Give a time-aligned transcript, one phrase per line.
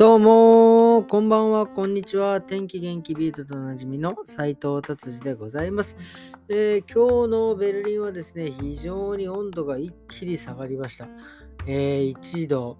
[0.00, 2.40] どうもこんばんは、こんにちは。
[2.40, 5.98] 天気元気ビートとおなじみの斉藤達治でございます、
[6.48, 11.06] えー、今日のベルリンはですね、非常に温度が一気に下がりました。
[11.66, 12.78] えー、1度、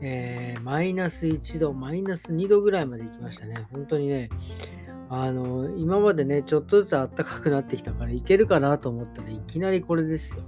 [0.00, 3.68] えー、マイナス1度、マイナス2度ぐらいまで行きましたね。
[3.70, 4.30] 本当にね、
[5.14, 10.42] あの、今までね、ちょっとずつ暖かくなってきたからいけるかなと思ったらいきなりこれですよ。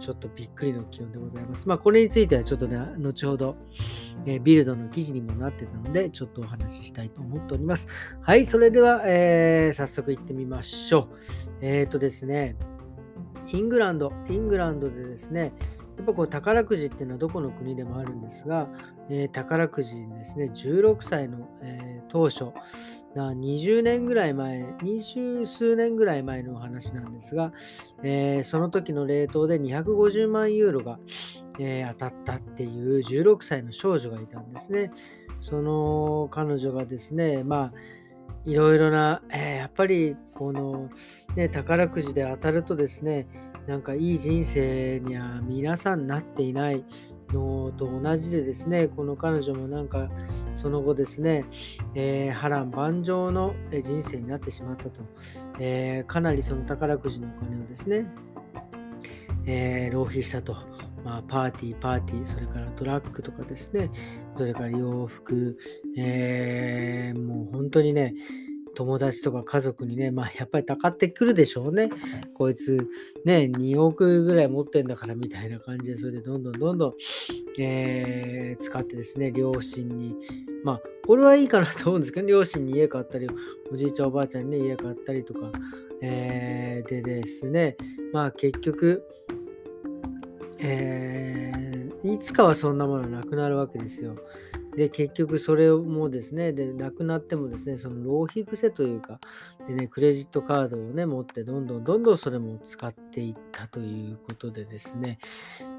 [0.00, 1.68] ちょっとびっくりの気温でございます。
[1.68, 3.54] まあ、これについてはちょっとね、後ほど、
[4.26, 7.86] えー、ビルドの記事にもなってたので、ちょっとお話ししたいと思っております。
[8.20, 11.08] はい、それでは、えー、早速行ってみましょう。
[11.60, 12.56] えっ、ー、とですね、
[13.52, 15.52] イングランド、イングランドでですね、
[16.00, 18.68] やっぱこう宝くじっていうのはどこの国でもあるんですが、
[19.10, 22.46] えー、宝くじですね、16歳の、えー、当初、
[23.14, 27.52] 20年ぐらい前、二十数年ぐらい前のお話なんですが、
[28.02, 30.98] えー、その時の冷凍で250万ユーロが、
[31.58, 34.90] えー、当たったっていう16歳の少女がいたんですね。
[35.38, 37.72] その彼女がですね、まあ、
[38.46, 40.90] いろいろな、えー、やっぱりこの、
[41.36, 43.28] ね、宝くじで当たるとですね、
[43.66, 46.84] なんかいい人生には皆さんなっていない
[47.32, 50.08] のと同じでですね、この彼女もなんか
[50.52, 51.44] その後ですね、
[51.94, 55.02] えー、波乱万丈の人生になってしまったと、
[55.58, 58.06] えー、かなりその宝くじのお金をですね、
[59.46, 60.56] え、浪費したと。
[61.04, 63.90] まあ、パーティー、パーティー、それからトラックとかですね、
[64.36, 65.56] それから洋服、
[65.96, 68.14] えー、もう本当にね、
[68.74, 71.90] 友達とか家族にね、まあやっぱりたかってくるでしょうね。
[72.34, 72.88] こいつ
[73.24, 76.94] ね、2億ぐらい持ってんだからみたいな感じで、それでどんどんどんどん、
[77.58, 80.14] えー、使ってですね、両親に、
[80.64, 83.26] まあこれはいいかなと思うんですけど、両親に家買ったり、
[83.72, 85.50] おじいちゃんおばあちゃんにね、家買ったりとか、
[86.02, 87.76] えー、でですね、
[88.12, 89.02] まあ結局、
[90.62, 94.16] えー、いつかはそんなものなくなるわけですよ。
[94.76, 99.18] で、結局それもですね、で、なくなってもですね、その浪費癖というか、
[99.66, 105.18] でね、クレジットカードをね、持って、どんどんどんどんそれも使っていったということでですね、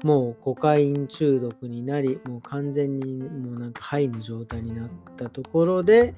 [0.04, 6.14] もうコカイン中毒になり、もう完全にもうなんか肺の状態になったところで、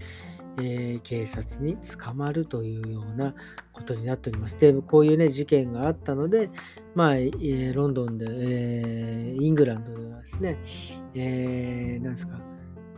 [0.59, 3.35] えー、警察に捕まるというような
[3.73, 4.59] ことになっております。
[4.59, 6.51] で、こういうね、事件があったので、
[6.95, 10.59] まあ、えー、ロンドンで、えー、イングランドではですね、
[11.15, 12.39] えー、ですか、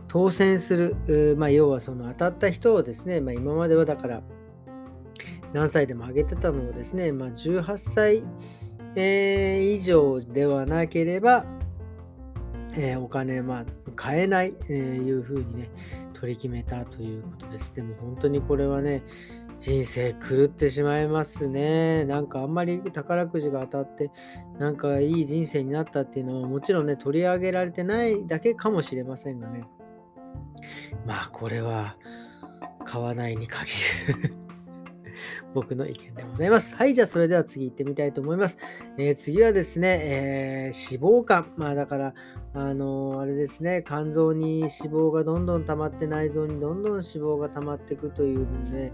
[0.07, 4.21] 当選する、まあ、要はその当たった人をですね、まあ、今まではだから
[5.53, 8.23] 何歳でも上げてたのをですね、まあ、18歳、
[8.95, 11.45] えー、以上ではなければ、
[12.73, 15.69] えー、お金、まあ、買えない、えー、いうふうにね、
[16.19, 17.73] 取り決めたということです。
[17.75, 19.03] でも本当にこれはね、
[19.59, 22.05] 人生狂ってしまいますね。
[22.05, 24.11] なんかあんまり宝くじが当たって、
[24.59, 29.63] なんかいい人生になったっていうのはもちろんね、取り上げられてないだけかもしれませんがね。
[31.05, 31.97] まあこれは
[32.85, 33.71] 買わないに限
[34.23, 34.36] る
[35.53, 36.75] 僕の意見でございます。
[36.75, 38.57] はい、じゃあそれでは次行ってみたいと思います。
[38.97, 41.53] えー、次はですね、えー、脂肪肝。
[41.57, 42.13] まあだから、
[42.53, 48.91] あのー、あれですね、肝臓に脂肪がどんどん溜まって内臓にどんどん脂肪が溜まっていくというので、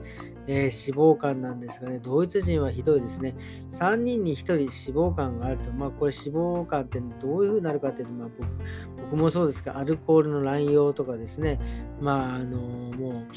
[0.47, 3.35] え脂肪肝なんですがね、ドイツ人はひどいですね。
[3.71, 11.59] 3人に1人脂肪肝があると、まあこれ脂肪肝ってどういうふうになるかっていうと、まあ僕僕もそうですが、アルコールの乱用とかですね、
[12.01, 13.27] まああのもう、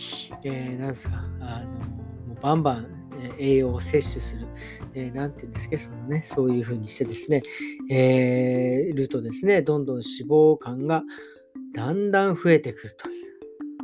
[0.43, 1.67] えー、なんですか、あの
[2.41, 2.97] バンバン
[3.39, 4.47] 栄養を摂取する、
[4.95, 7.43] えー、なんていうんですか、そのね、そういうふうにしてですね、
[7.91, 11.03] えー、るとですね、どんどん脂肪肝が
[11.75, 13.27] だんだん増えてくるという。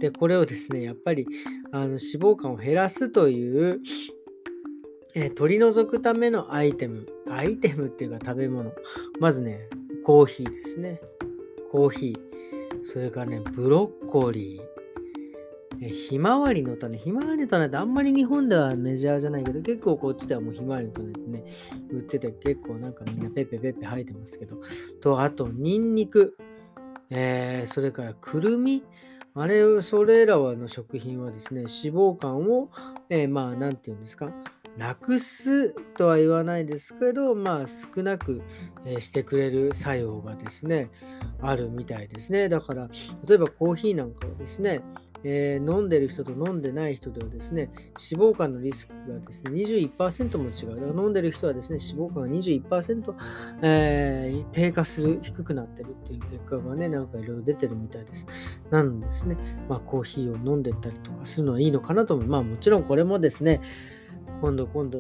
[0.01, 1.27] で、これをですね、やっぱり
[1.71, 3.81] あの脂肪肝を減らすという、
[5.15, 8.73] えー、取り除くためのアイテム、アイテムっていうか食べ物。
[9.21, 9.69] まずね、
[10.05, 11.01] コーヒーですね。
[11.71, 12.85] コーヒー。
[12.85, 14.82] それからね、ブロッコリー。
[15.91, 16.99] ひまわりの種。
[16.99, 21.45] ひまわりの種ってあんまり日本ではメジャーじゃないけど、結構こっちではもうひまわりの種ってね、
[21.91, 24.61] 売ってて結構なんかみんなペペペペ生えてますけど。
[25.01, 26.37] と、あと、ニンニク。
[27.11, 28.83] えー、それからくるみ。
[29.35, 32.71] あれ、それらはの食品はですね、脂肪肝を、
[33.09, 34.31] えー、まあ、なんて言うんですか。
[34.77, 38.43] なくすとは言わないですけど、まあ少なく、
[39.01, 40.91] してくれる作用がですね、
[41.41, 42.49] あるみたいですね。
[42.49, 42.89] だから、
[43.27, 44.81] 例えばコーヒーなんかはですね、
[45.25, 47.71] えー、飲んでる人と飲んでない人ではですね、
[48.11, 50.81] 脂肪肝のリスクがですね、21%も違う。
[50.81, 53.15] だから飲んでる人はですね、脂肪肝が21%、
[53.63, 58.27] えー、低下する、低くなってるっていう結果がね、なんかいろいろ出てるみたいです。
[58.71, 59.37] なんでですね、
[59.69, 62.27] まあコーヒーを飲んでったりとかするのはいいのかなと思う。
[62.27, 63.61] まあもちろんこれもですね、
[64.43, 64.99] 今度今度、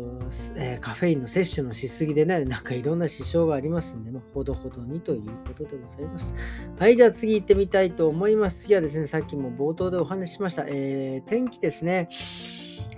[0.54, 6.32] えー、カフェインの摂取のしすぎでね、なんかいろんな支障がありますんで、まあ、ほどほどにということでございます。
[6.78, 8.62] はい、じゃあ次行ってみたいと思います。
[8.62, 12.08] 次はですね、さっきも冒頭でお話ししました、えー、天気ですね。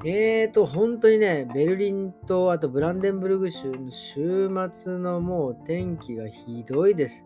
[0.05, 7.25] えーと、本当にね、ベルリンとあとブランデンブルグ州の週末のもう天気がひどいです。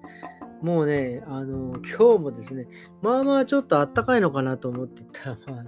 [0.63, 2.69] もうね、あの、今日もですね、
[3.03, 5.65] まあまあちょっとあったかいのかなと思ってたら、まあ、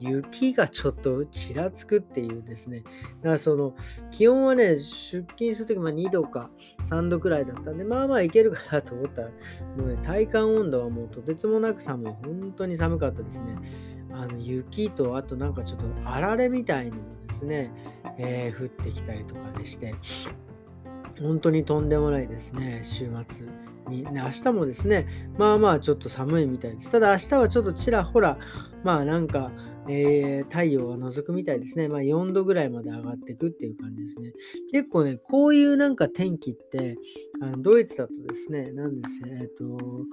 [0.00, 2.82] 雪がちょっとちらつくっていうですね。
[3.22, 3.74] だからその、
[4.10, 6.50] 気温はね、出勤するとき、ま2度か
[6.84, 9.28] 3度くらいだったんで、まあまあいけるかなと思ったら、
[9.76, 12.12] もうね、体感温度はもうとてつもなく寒い。
[12.24, 13.56] 本当に寒かったですね。
[14.12, 17.72] あの雪と、あとなんかちょっとあられみたいのもですね、
[18.18, 19.94] えー、降ってきたりとかでして、
[21.20, 23.46] 本当にとんでもないですね、週末。
[23.90, 25.06] に、ね、明日もですね、
[25.36, 26.90] まあまあちょっと寒いみたいです。
[26.90, 28.38] ただ明日はちょっとちらほら、
[28.84, 29.50] まあなんか、
[29.90, 31.88] えー、太陽が覗くみたいですね。
[31.88, 34.32] まあ4度ぐらいまで上がっていくっていう感じですね。
[34.70, 36.96] 結構ね、こういうなんか天気って、
[37.42, 40.04] あのドイツだとですね、なんですえっ、ー、と、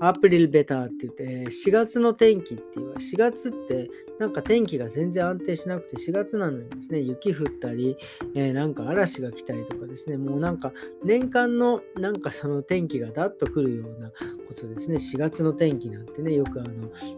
[0.00, 3.88] アプリルベターって言って、4月の天気っていう、4月って
[4.18, 7.96] なんか天気が全然安定しなくて、4月なのにですね、雪降ったり、
[8.34, 10.72] えー、なんか嵐が来たりとかですね、もうなんか
[11.04, 14.12] 年間のなんかその天気がダッと来るような
[14.52, 16.70] ことですね、4月の天気なんてね、よくあの、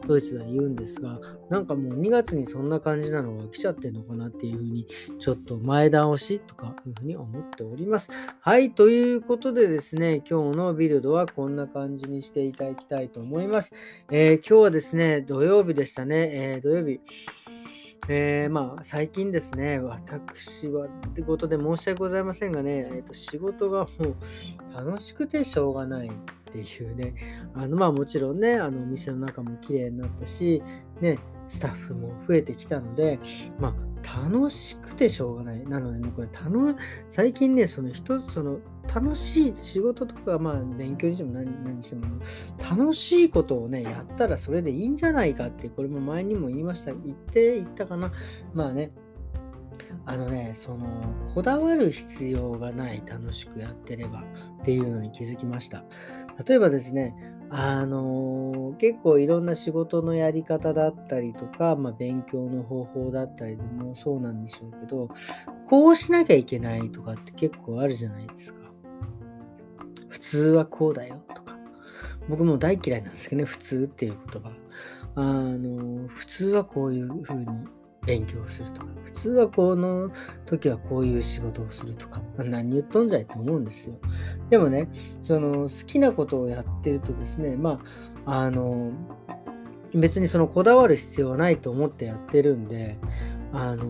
[0.07, 1.19] ドイツでは言うんですが、
[1.51, 4.87] なんかもう2月にそんな感じなのが来ちゃってんのかなっていうふうに、
[5.19, 8.13] ちょっと前倒しとかいうふうに思っております。
[8.41, 13.73] はい、ということでですね、今日のビルドはこんな感じにしていただきたいと思います。
[14.11, 17.01] えー、今日はですね、土曜日でしたね、えー、土曜日。
[18.09, 24.17] えー、まあ、最近ですね、私はってことで申し訳ございませんがね、えー、と仕事がもう
[24.75, 26.11] 楽しくてしょうがないっ
[26.53, 27.15] ていうね、
[27.55, 30.62] あのまあもちろんね、あのお店の中も綺麗になったし、
[31.01, 31.19] ね、
[31.49, 33.19] スタッフも増えてきたので、
[33.59, 33.75] まあ、
[34.05, 35.65] 楽しくてしょうがない。
[35.65, 36.29] なのでね、これ、
[37.11, 38.59] 最近ね、その一つ、その、
[38.95, 42.06] 楽しい仕事とか、まあ、勉強にしても何何しても、
[42.59, 46.93] 楽しいことをね、やったらそれでいいんじゃないかって、これも前にも言いました。
[46.93, 48.12] 言って、言ったかな。
[48.53, 48.93] まあね、
[50.06, 50.87] あのね、その、
[51.35, 54.25] こだわる必要がない、楽しくやってれば
[54.61, 55.85] っていうのに気づきました。
[56.47, 57.15] 例えばですね、
[57.50, 65.08] あの結構いろんな仕事のやり方だったりとか、まあ、勉強の方法だったりでもそうなんでしょうけど、
[65.69, 68.61] こうしなきゃいけないとかって結構あるじゃないですか。
[70.08, 71.56] 普通はこうだよとか。
[72.29, 74.50] 僕も大嫌いなんですけどね、普通っていう言葉。
[75.17, 77.46] あの、普通はこういう風に
[78.06, 80.11] 勉強するとか、普通はこの
[80.47, 83.95] 時はこういう仕事をするとか、何言っとんじゃいと思うんですよ。
[84.51, 84.89] でもね、
[85.23, 87.81] その好きなことをやってるとですね、ま
[88.27, 88.93] あ、あの、
[89.95, 92.99] 別にそのこだわる必要はないと思ってやってるんで、
[93.53, 93.85] あの、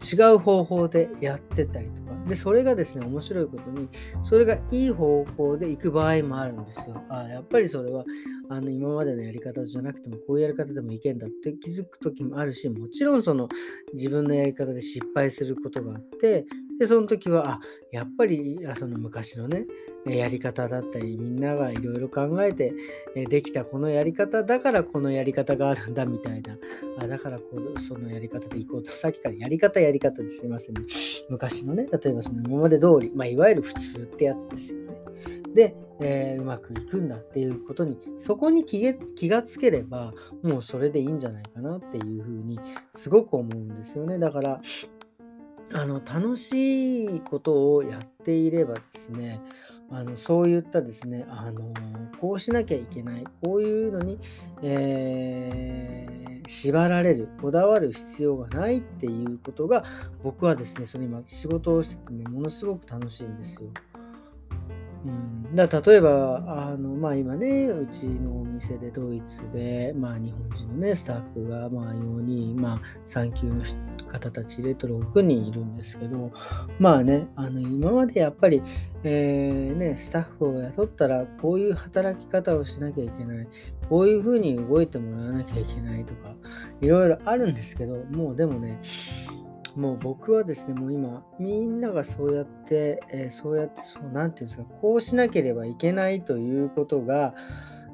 [0.00, 3.88] 違う方法でやってたりと、で、それがですね、面白いことに、
[4.22, 7.02] それがいい方向で行く場合もあるんですよ。
[7.08, 8.04] あやっぱりそれは、
[8.48, 13.48] あの、今までのやり方じゃなくても、こういうやり方でもいけんだって気づく時もあるし、もちろんその、
[13.92, 16.46] 自分のやり方で失敗することがあって、
[16.82, 17.60] で、その時は、あ、
[17.92, 19.66] やっぱり、その昔のね、
[20.04, 22.74] やり方だったり、みんながいろいろ考えて
[23.14, 26.58] できたこのやり方だからこのやり方があるんだみたいな、
[26.98, 27.44] あだからこ
[27.76, 30.82] うそのやり方でいこうと、さっきからやり方やり方ですいませんね。
[31.28, 34.96] 昔のね、例えばその今まで通り、まあ、いわゆる普通ってやつですよね。
[35.54, 38.80] で、えー、うまくいくんだっていうことに、そこに気
[39.28, 42.58] がつければ、もうそれでいいんじゃないかなっていうふうに、
[42.94, 44.18] すごく思うんですよね。
[44.18, 44.60] だから、
[45.74, 49.40] あの楽しいことをやっていればですね、
[49.90, 51.72] あのそういったですね、あの
[52.20, 54.18] こうしなきゃいけない、こういうのに、
[54.62, 59.84] えー、縛られる、こだわる必要がないっていうことが、
[60.22, 63.70] 僕はですね、その今仕事をしててね、ものすごく楽しいんですよ。
[65.04, 65.08] う
[65.52, 73.64] ん、だ例えば、あのまあ、今ね、うちのお店でドイツで、まあ、日本人の、ね、スタッフがまあ4人、まあ、産休の
[74.06, 76.30] 方たち入れと6人いるんですけど、
[76.78, 78.62] まあね、あの今までやっぱり、
[79.02, 83.48] えー、ね、スタッフを雇ったら、こういう働き方をしなきゃいけない、
[83.88, 86.34] こういうふうに動いてもらわなきゃいけないとか、
[86.80, 88.80] いろいろあるんですけど、もうでもね、
[89.76, 97.34] もう僕はですね、もう今、みんながそうやって、えー、そうやって、そう、なんていうんですか、こうしなければいけないということが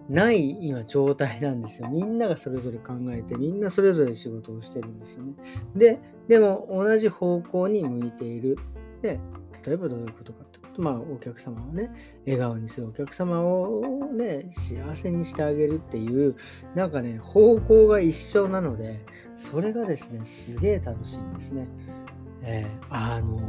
[0.09, 1.89] ない今状態なんですよ。
[1.89, 5.35] みんながそれぞれ考えて、みんなそれぞれ仕事をしてるんですよね。
[5.77, 8.59] で、でも同じ方向に向いている。
[9.03, 9.21] で、
[9.67, 11.91] 例えばどういうことかってと、まあ、お客様をね、
[12.25, 16.37] 笑顔にするお客様をね、幸せにしてあげるっていう、
[16.75, 19.05] なんかね、方向が一緒なので、
[19.37, 21.67] それがですね、すげえ楽しいんですね。
[22.43, 23.41] えー、あのー、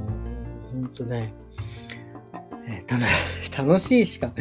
[0.72, 1.34] ほんとね、
[3.58, 4.34] 楽しいしか、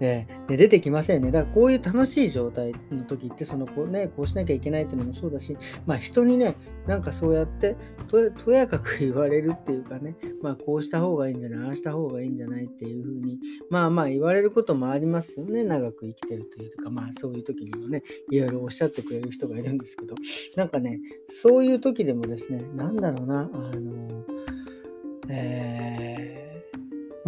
[0.00, 1.30] えー、出てきませんね。
[1.30, 5.56] だからこういう楽しい状態の時って、そのこうね、こうしなきゃいけないっていうのもそうだし、
[5.86, 6.56] まあ人にね、
[6.86, 7.76] なんかそうやって
[8.08, 13.38] と、とやかく言われるっていうかね、まあこうした方がいいんじゃない、ああした方がいいんじゃないっていうふうに、
[13.70, 15.64] まあまあ言われることもありますよね。
[15.64, 20.14] 長く生きてるというか、まあそういう時にもね、いろいろおっしゃってくれる人がいるんですけど、
[20.56, 24.24] なんかね、そういう時でもですね、なんだろうな、あの、
[25.28, 26.43] えー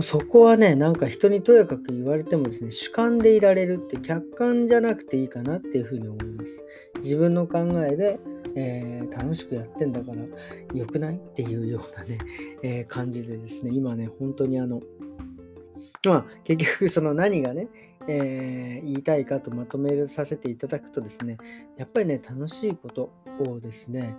[0.00, 6.64] そこはね、なんか人にとやかく言われてもですね、主観でいられるって客観じゃなくていいかなっていうふうに思います。
[6.98, 7.60] 自分の考
[7.90, 8.18] えで、
[8.54, 10.22] えー、楽しくやってんだから
[10.74, 12.18] 良くないっていうようなね、
[12.62, 14.82] えー、感じでですね、今ね、本当にあの、
[16.04, 17.68] まあ結局その何がね、
[18.06, 21.38] えー、言いたいかとまとめさせていただくとですね、
[21.78, 24.14] やっぱりね、楽しいことをですね、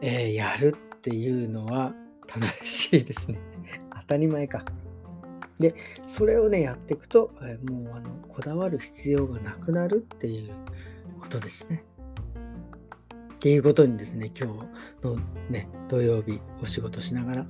[0.00, 1.92] えやるっていうのは
[2.26, 3.38] 楽しいですね。
[4.00, 4.64] 当たり前か。
[5.58, 5.74] で、
[6.06, 10.54] それをね、やっていくと、えもうあのこだわる必要がなくなるっていう
[11.20, 11.84] ことですね。
[13.34, 15.16] っていうことにですね、今日の
[15.48, 17.46] ね、土曜日お仕事しながら、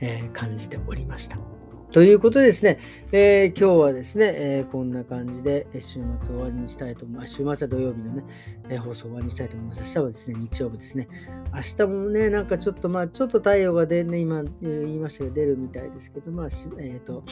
[0.00, 1.61] えー、感じておりました。
[1.92, 2.78] ということでですね、
[3.12, 7.34] えー、今日はですね、えー、こんな感じで週末終わりにしたいと思います。
[7.34, 8.24] 週末は土曜日のね、
[8.70, 9.80] えー、放送終わりにしたいと思います。
[9.80, 11.08] 明日はですね、日曜日ですね。
[11.54, 17.24] 明日もね、なんかちょっと、まあ、ちょっと太陽が出ね、今言いましたけど、出るみたいですけど、まあ、えっ、ー、と、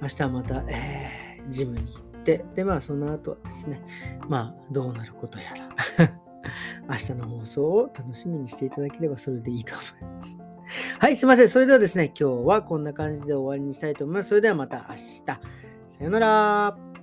[0.00, 3.82] 明日はまた、えー、ジムに行って、で、まあ、その後はですね、
[4.30, 5.50] まあ、どうなることや
[5.98, 6.16] ら。
[6.88, 10.45] 明日の放送を楽しみにしていただければそれでいいと思います。
[10.98, 11.48] はい、すいません。
[11.48, 14.30] それではですね、今日はこんな感じで終わりにしたいと思います。
[14.30, 15.24] それではまた明日。
[15.24, 15.38] さ
[16.00, 16.95] ようなら。